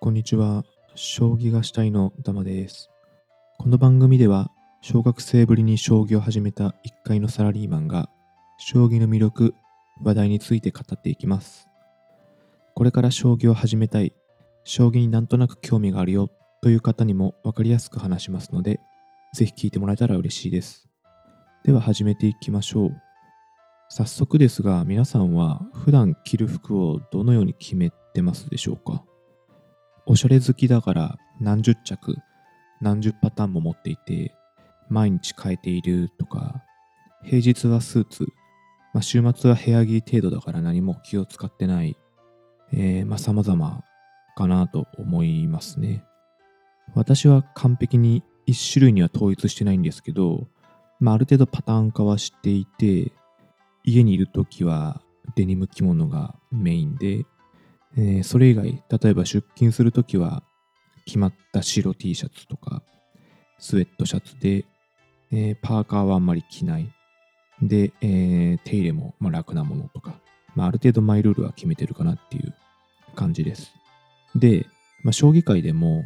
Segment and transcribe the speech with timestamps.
[0.00, 0.64] こんにちは。
[0.94, 2.88] 将棋がしたいの玉です。
[3.58, 4.48] この番組では、
[4.80, 6.72] 小学生ぶりに将棋を始めた1
[7.04, 8.08] 階のサラリーマンが、
[8.58, 9.54] 将棋の魅力、
[10.04, 11.68] 話題について語っていきます。
[12.76, 14.12] これから将棋を始めたい、
[14.62, 16.30] 将棋になんとなく興味があるよ
[16.62, 18.78] という方にも分かりやすく話しますので、
[19.34, 20.88] ぜひ聞いてもらえたら嬉しいです。
[21.64, 22.90] では始めていきましょう。
[23.88, 29.02] 早速ですが、皆さんは普段着る服をどのように決めてますでしょうか？
[30.10, 32.16] おしゃれ好きだから何十着、
[32.80, 34.34] 何十パターンも持っていて、
[34.88, 36.64] 毎日変えているとか、
[37.22, 38.26] 平日はスーツ、
[38.94, 41.98] まあ、週末は部屋着程度だから何も気を使ってない、
[42.72, 43.84] えー、まあ様々
[44.34, 46.02] かなと思いますね。
[46.94, 50.48] 私は完璧に一種類には統一してないんですけど、
[51.00, 53.12] まあ、ある程度パターン化はしていて、
[53.84, 55.02] 家にいるときは
[55.36, 57.26] デニム着物がメインで、
[57.96, 60.42] えーそれ以外、例えば出勤するときは
[61.06, 62.82] 決まった白 T シャツとか、
[63.58, 64.64] スウェットシャツで、
[65.32, 66.92] えーパーカーはあんまり着ない。
[67.62, 70.20] で、えー手入れもまあ楽なものとか、
[70.54, 72.54] まあ、ある程度マイルールは決めてるかなっていう
[73.14, 73.72] 感じです。
[74.34, 74.66] で、
[75.02, 76.04] まあ、将棋界でも、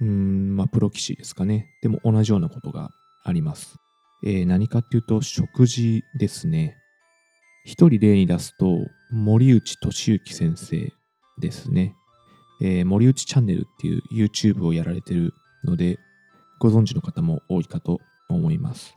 [0.00, 1.66] うん、まあ、プロ棋士ですかね。
[1.82, 2.90] でも同じようなことが
[3.24, 3.76] あります。
[4.24, 6.76] えー何かっていうと、食事ですね。
[7.64, 10.92] 一人例に出すと、森内俊之先生
[11.40, 11.96] ですね。
[12.60, 15.32] えー森内チャンネルっていう YouTube をやられてる
[15.64, 15.98] ので、
[16.58, 18.96] ご存知の方も多いかと思います。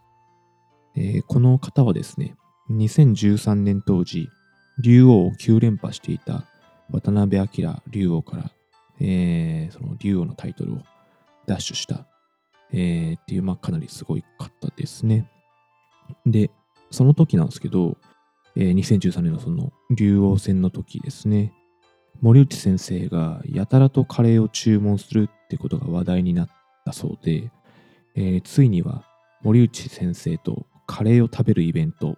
[0.96, 2.36] えーこの方はですね、
[2.70, 4.30] 2013年当時、
[4.80, 6.46] 竜王を9連覇していた
[6.92, 7.48] 渡辺明
[7.90, 8.52] 竜王から、
[9.00, 10.78] えーその竜王のタイトルを
[11.48, 12.06] 奪取した、
[12.72, 15.30] えーっていう、まあ、かなりすごい方ですね。
[16.26, 16.52] で、
[16.92, 17.98] その時なんですけど、
[18.56, 21.54] えー2013年のその竜王戦の時ですね、
[22.22, 26.50] 森内先生がやたらとカレーを注文するってことが話題になっ
[26.86, 27.52] たそうで、
[28.16, 29.04] えーついには
[29.42, 32.16] 森内先生とカレーを食べるイベントっ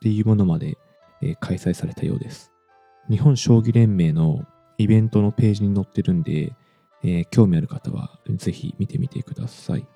[0.00, 0.78] ていうものまで、
[1.22, 2.52] えー開催されたようです。
[3.10, 4.44] 日本将棋連盟の
[4.76, 6.52] イベントのページに載ってるんで、
[7.02, 9.86] えー興味ある方はぜひ見てみてください。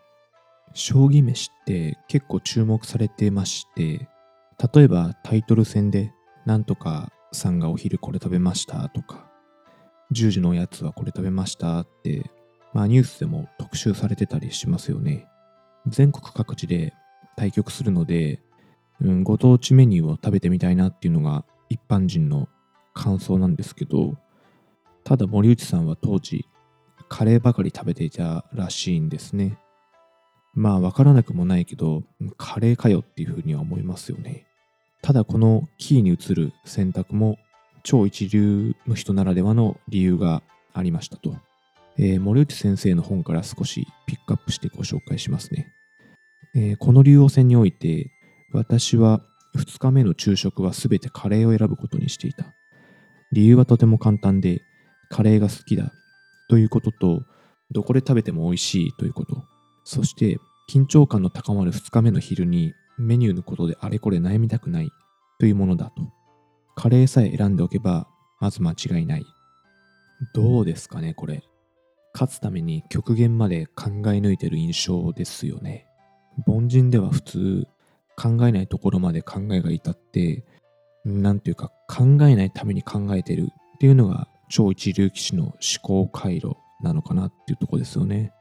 [0.74, 4.08] 将棋飯って結構注目されてまして、
[4.74, 6.12] 例えばタイトル戦で
[6.46, 9.30] なんとかさんがお昼これ食べましたとか、
[10.12, 12.30] 10時のおやつはこれ食べましたって、
[12.72, 15.26] まあニュースでも特集されてたりしますよね。
[15.86, 16.92] 全国各地で
[17.36, 18.40] 対局するので、
[19.00, 22.48] うん、ご当地メニューを食べてみたいなっていうのが一般人の
[22.94, 24.16] 感想なんですけど、
[25.04, 26.46] ただ森内さんは当時、
[27.08, 29.58] カレーばかり食べていたらしいんですね。
[30.54, 32.04] まあわからなくもないけど、
[32.36, 34.46] カレーかよっていうふうには思いますよね。
[35.02, 37.38] ただこのキーに移る選択も
[37.82, 41.34] 超一流の人ならではの理由がありましたと。
[41.98, 45.72] えー森内先生の本から少しピックアップしてご紹介しますね。
[46.54, 48.10] えーこの竜王戦において
[48.52, 49.20] 私は
[49.56, 52.54] 2日目の昼食は全てカレーを選ぶことにしていた。
[53.32, 54.62] 理由はとても簡単で
[55.08, 55.92] カレーが好きだ
[56.48, 57.22] ということと
[57.70, 59.42] どこで食べても美味しいということ。
[59.84, 60.38] そして
[60.70, 64.90] 緊張感の高まる2日目の昼にメニューのことであれこれ悩みたくない
[65.38, 66.21] というものだと。
[66.74, 68.06] カレーさえ選んでおけば
[68.40, 69.26] まず間違いない。
[70.34, 71.42] どうですかねこれ。
[72.14, 75.86] 勝つために極限まで考え抜いてる印象ですよね。
[76.46, 77.66] 凡人では普通
[78.16, 80.44] 考えないところまで考えが至って、
[81.04, 88.32] なんていうか考えないために考えてるっていうのが超一流棋士の思考回路なのかなっていうところですよね。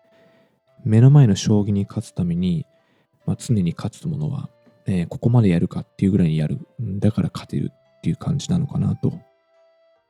[0.83, 2.65] 目の前の将棋に勝つために、
[3.25, 4.49] まあ、常に勝つものは、
[4.87, 6.59] えーここまでやるかっていうぐらいにやる。
[6.79, 9.13] うんだから勝てるっていう感じなのかなと。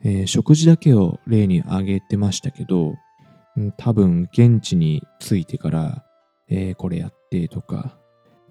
[0.04, 2.96] えー食事だけを例に挙げてましたけど、
[3.78, 6.06] 多分現地に着いてから、
[6.48, 7.98] えーこれやってとか、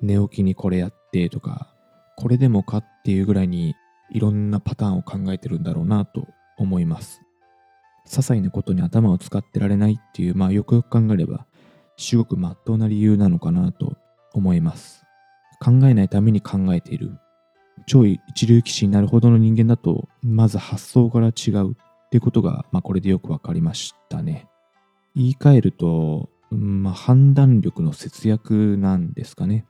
[0.03, 1.75] 寝起きにこれやってとか、
[2.17, 3.75] これでもかっていうぐらいに
[4.11, 6.29] いろんなパターンを考えてるんだろうなと
[6.59, 7.23] 思います。
[8.07, 11.47] 些細なことに頭を使ってられないっていう、まあよくよく考えれば、
[11.97, 13.97] すごく真っ当な理由なのかなと
[14.35, 15.05] 思います。
[15.61, 17.19] 考えないために考えている。
[17.91, 21.75] 超一流棋士になるほどの人間だと、まず発想から違うっ
[22.09, 24.47] ていうことが、まあこれでよくわかりましたね。
[25.17, 29.67] 言い換えると、まあ、判断力の節約なんですかね。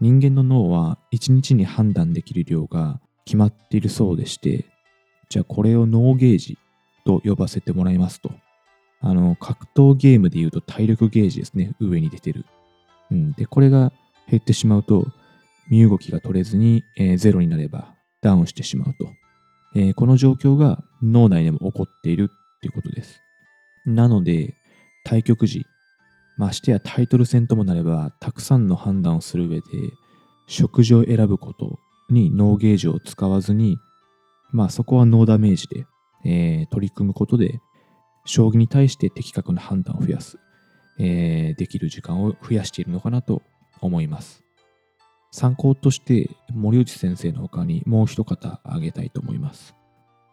[0.00, 4.64] 人間の脳は1日に判断できる量が決まっているそうでして、
[5.28, 6.58] じゃあこれを脳ゲージ
[7.04, 8.32] と呼ばせてもらいますと。
[9.00, 11.76] あの、格闘ゲームで言うと体力ゲージですね。
[11.78, 12.44] 上に出てる。
[13.12, 13.32] うん。
[13.34, 13.92] で、これが
[14.28, 15.06] 減ってしまうと、
[15.68, 19.10] 身動きが取れずに、えーゼロになればダウンしてしまうと。
[19.74, 23.20] えーこの状況が脳内でも起こっているっていうことです。
[23.84, 24.54] なので、
[25.04, 25.64] 対局時、
[26.36, 29.64] ましてやタイトル戦ともなれば、たくさんの判断をする上で、
[30.46, 31.78] 食事を選ぶこと
[32.10, 33.78] にノーゲージを使わずに、
[34.50, 35.86] まあそこはノーダメージで、
[36.24, 37.60] えー、取り組むことで、
[38.24, 40.38] 将棋に対して的確な判断を増やす、
[40.98, 43.42] えー、できる時間を増やしているのかなと
[43.80, 44.45] 思います。
[45.30, 49.74] 参考として森内先生の他にもう一方挙げたいと思います。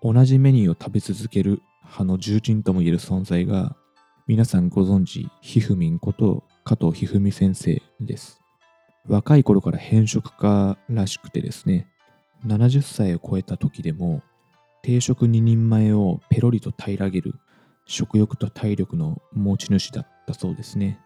[0.02, 3.76] 同じメニューを食べ続ける派の重鎮ともいえる存在が
[4.28, 8.42] 皆さんご存知ひふみんこと加藤ひふみ先生です。
[9.06, 11.88] 若い頃から偏食家らしくてですね
[12.46, 14.22] 70歳を超えた時でも
[14.82, 17.36] 定食2人前をペロリと平らげる
[17.86, 21.00] 食欲と体力の持ち主だったそうですね。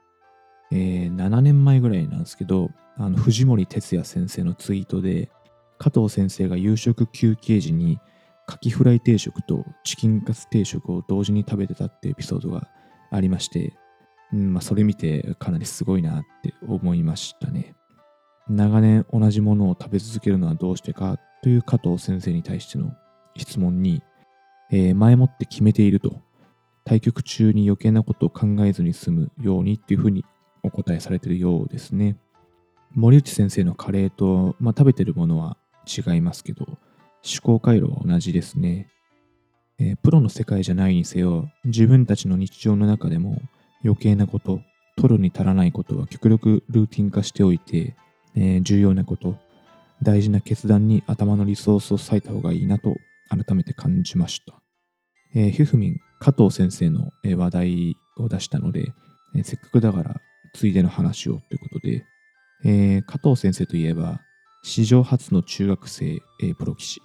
[0.71, 5.29] えー、7年前ぐらいなんですけど、あの藤森哲也先生のツイートで、
[5.77, 7.99] 加藤先生が夕食休憩時に
[8.47, 12.67] カキフライ定食とチキンカツ定食を同時に食べてたってエピソードが
[13.11, 13.73] ありまして、
[14.33, 17.75] うんまあ、それ見てかなりすごいなって思いましたね。
[18.49, 22.93] 長年同じものを食べ続けるのはどうしてかという加藤先生に対しての
[23.35, 24.01] 質問に、
[24.71, 26.21] えー、前もって決めていると
[26.85, 30.23] 対局中に余計なことを考えずに済むようにっていうふうに
[30.63, 32.17] お答えされているようですね。
[32.93, 35.57] 森内先生のカレーと、まあ、食べてるものは
[35.87, 36.77] 違いますけど、思
[37.43, 38.87] 考回路は同じですね。
[39.79, 43.41] えー、プロの世界じゃないにせよ、自分たちの日常の中でも
[43.83, 44.61] 余計なこと、
[44.95, 47.95] 取るに足らないことは極力ルーティン化しておいて、
[48.35, 49.37] えー、重要なこと、
[50.01, 52.95] 大事な決断に頭のリソースを割いた方がいいなと
[53.29, 54.55] 改めて感じました。
[55.35, 58.91] えー、ひふみん、加藤先生の話題を出したので、
[59.35, 60.21] えー、せっかくだから
[60.57, 62.03] ついでの話をということで、
[62.65, 64.21] えー、加藤先生といえば、
[64.63, 67.01] 史上初の中学生、えー、プロ棋士、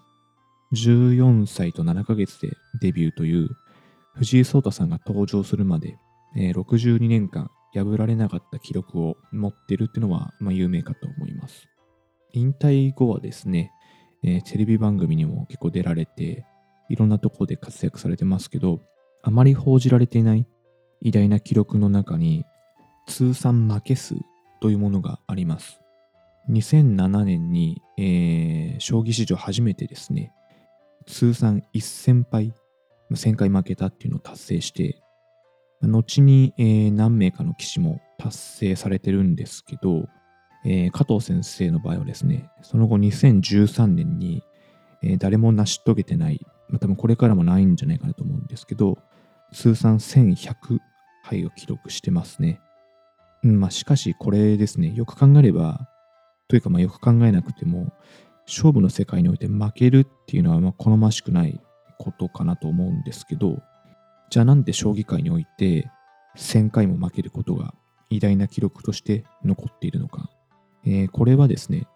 [0.72, 3.50] 14歳と7ヶ月でデビューという
[4.14, 5.98] 藤井聡太さんが登場するまで、
[6.34, 11.68] えー、62年間破られなかった記録を持ってるっていうのは、まあ、有名かと思います。
[12.32, 13.70] 引退後はですね、
[14.24, 16.46] えー、テレビ番組にも結構出られて、
[16.88, 18.80] いろんなところで活躍されてますけど、
[19.22, 20.46] あまり報じられていない
[21.02, 22.46] 偉大な記録の中に、
[23.06, 24.14] 通算負け数
[24.60, 25.80] というものがあります。
[26.50, 30.32] 2007年に、えー、将棋史上初めてですね、
[31.06, 32.52] 通算1000敗、
[33.10, 35.02] 1000回負けたっていうのを達成して、
[35.82, 40.08] 後に、えー、何名かの棋士も達成されてるんですけど、
[40.64, 44.42] えー、加藤先生の場合はですね、その後2013年に、
[45.02, 48.98] えー、誰も成し遂げてない、まあ、多分これからもないんじゃないかなと思うんですけど、
[49.52, 50.78] 通算1100
[51.24, 52.60] 敗を記録してますね。
[53.44, 55.88] うんまあ、しかしこれですね、よく考えれば、
[56.48, 57.92] というかまあよく考えなくても、
[58.46, 61.60] 勝負の世界において負けるっていうのはまあ好ましくない
[61.98, 63.62] ことかなと思うんですけど、
[64.30, 65.90] じゃあなんで将棋界において
[66.36, 67.74] 1000回も負けることが
[68.10, 70.30] 偉大な記録として残っているのか。
[70.84, 71.86] えー、これはですね、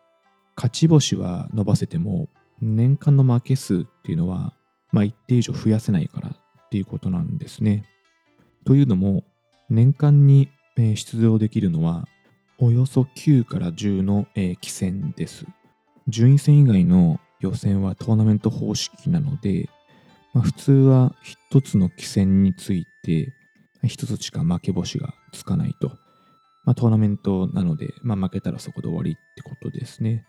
[0.56, 2.28] 勝ち星は伸ばせても、
[2.60, 4.54] 年間の負け数っていうのは、
[4.93, 7.84] まあ、一定以上増やせないからっていうことなんですね。
[8.64, 9.25] というのも、
[9.69, 12.06] 年間に、出場できるのは、
[12.58, 15.46] およそ9から10の、え、棋戦です。
[16.08, 19.69] 順位戦以外の予選はトーナメント方式なので、
[20.32, 21.15] まあ、普通は
[21.50, 23.32] 1つの棋戦について
[23.84, 25.89] 1つしか負け星がつかないと。
[26.65, 30.24] まあ、トーナメントなので、まあ、負けたらそこで終わりってことですね。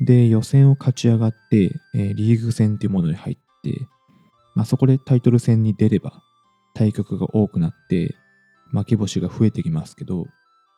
[0.00, 3.86] で、予選を勝ち上がって、えー、リーグ戦っていうものに入って、
[4.54, 6.22] まあ、そこでタイトル戦に出れば、
[6.74, 8.14] 対局が多くなって、
[8.72, 10.26] 負け星が増えてきますけど、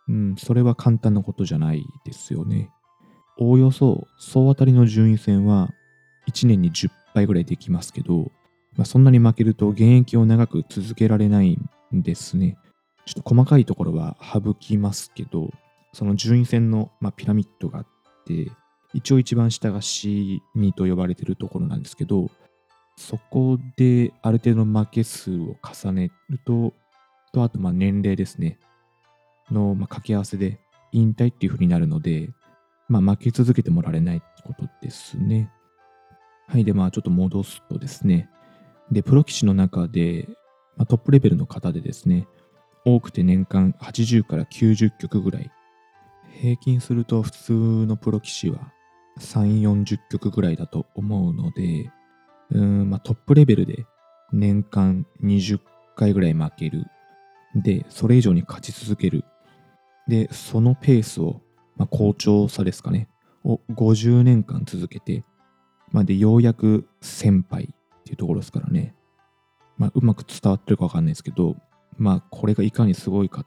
[0.08, 2.70] うん、それは簡単なことじゃないですよね。
[3.38, 5.70] おおよそ総当たりの順位戦は
[6.28, 8.30] 1年に10倍ぐらいできますけど、
[8.76, 11.58] まあ、そんなに負けると現役を長く続けられない
[11.94, 12.58] んですね。
[13.06, 15.50] ちょっと細かいところは省きますけど、
[15.92, 17.86] その順位戦の、まあ、ピラミッドがあっ
[18.26, 18.50] て、
[18.92, 20.40] 一応一番下が C2
[20.76, 22.30] と呼ばれてるところなんですけど、
[22.96, 26.74] そこである程度の負け数を重ねると、
[27.32, 28.58] とあとまあ年齢ですね、
[29.50, 30.60] のまあ掛け合わせで
[30.92, 32.30] 引退っていう風になるので、
[32.88, 35.50] まあ、負け続けてもらえないってことですね。
[36.48, 36.64] はい。
[36.64, 38.28] で、まあちょっと戻すとですね、
[38.90, 40.28] で、プロ棋士の中で、
[40.76, 42.26] まあ、トップレベルの方でですね、
[42.84, 45.50] 多くて年間80から90曲ぐらい。
[46.32, 48.72] 平均すると普通のプロ棋士は
[49.18, 51.90] 3、40曲ぐらいだと思うので、
[52.50, 53.84] うん、まあ、トップレベルで
[54.32, 55.60] 年間20
[55.94, 56.84] 回ぐらい負ける。
[57.54, 59.24] で、それ以上に勝ち続ける。
[60.08, 61.40] で、そのペースを、
[61.76, 63.08] まあ、好調さですかね、
[63.44, 65.24] を50年間続けて、
[65.92, 68.94] まあ、で、ようやく1000敗っていうところですからね。
[69.76, 71.56] まあ、うまく伝わってるかわかんないですけど、
[71.96, 73.46] まあ、これがいかにすごいかっ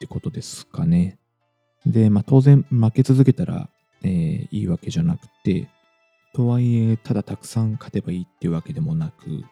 [0.00, 1.18] てことですかね。
[1.86, 3.70] で、まあ、当然負け続けたら、
[4.02, 5.68] えー、いいわけじゃなくて、
[6.34, 9.44] とはいえ、ただたくさん勝てばいいっていうわけでもなく、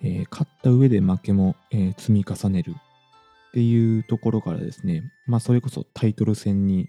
[0.00, 2.74] えー、勝った上で負けも、えー、積み重ねる
[3.48, 6.88] っていうところからですね、まあ、それこそタイトル戦に、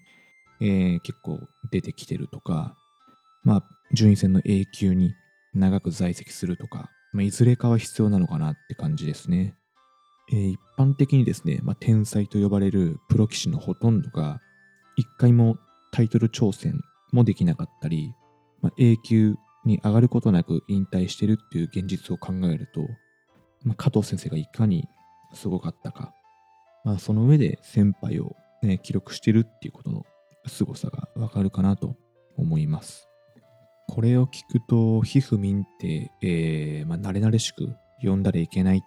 [0.62, 1.40] えー、結構
[1.72, 2.76] 出てきてるとか、
[3.44, 3.64] まあ、
[3.94, 5.16] 順位戦の A 級に
[5.54, 9.56] 長く在籍するとか、まあ、いずれかは必要なのかなって感じですね。
[10.32, 14.42] えー、一般的にですね、まあ、天才と呼ばれるプロ棋士のほとんどが、
[14.96, 15.58] 一回も
[15.92, 18.14] タイトル挑戦もできなかったり、
[18.62, 22.82] まあ、A 級に上がることなく引退してるっていう現実を考えると、
[23.64, 24.88] まあ、加藤先生がいかに
[25.34, 26.14] すごかったか、
[26.84, 30.06] まあ、その上で先輩を、ね、記録してるっていうことの
[30.48, 31.96] 凄さがわかるかなと
[32.38, 33.08] 思います。
[33.88, 38.82] これを聞くと、ひふみんって、えー、まあ、慣れ慣れしく呼んだらいけないっ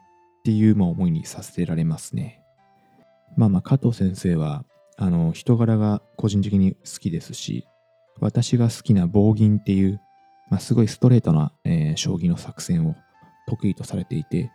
[0.45, 2.43] ていう、まあ、思いにさせられますね。
[3.37, 4.65] まあまあ、加藤先生は、
[4.97, 7.67] あの、人柄が個人的に好きですし、
[8.21, 10.01] 私が好きな棒銀っていう、
[10.51, 12.95] まあ、すごいストレートな、えー、将棋の作戦を
[13.49, 14.51] 得意とされていて、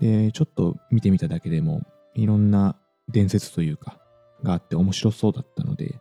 [0.00, 1.80] で、ちょっと見てみただけでも、
[2.14, 2.76] いろんな
[3.08, 3.98] 伝説というか、
[4.42, 6.00] があって面白そうだったので、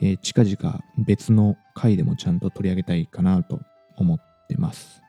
[0.00, 3.60] えー、近々別の回でもちゃんと取り上げたいかなと
[3.96, 5.02] 思ってます。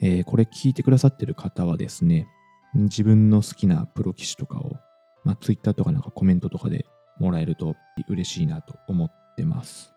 [0.00, 2.26] えー、これ聞いてくださってる方はですね、
[2.74, 4.76] 自分の好きなプロ棋士とかを、
[5.24, 6.86] まあ、Twitter とかなんかコメントとかで
[7.18, 7.76] もらえると
[8.08, 9.92] 嬉しいなと思ってます。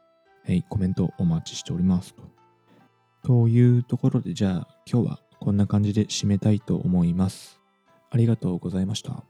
[0.45, 2.23] はい、コメントお待ちしておりますと。
[3.23, 7.61] というところで、じゃあ今日はこんな感じで締めたいと思います。
[8.09, 9.23] ありがとうございました。